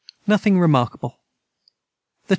Nothing 0.25 0.59
remarkable. 0.59 1.09
the 2.23 2.29
25. 2.29 2.29